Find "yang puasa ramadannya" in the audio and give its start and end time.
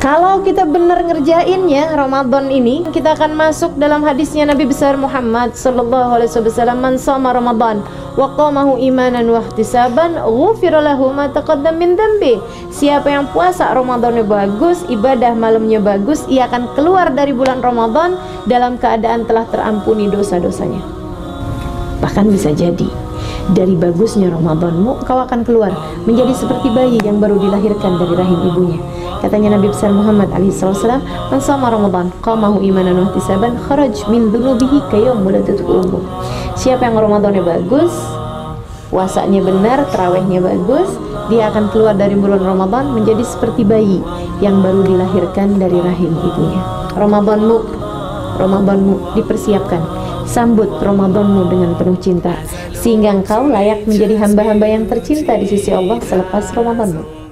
13.12-14.26